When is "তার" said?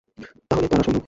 0.67-0.79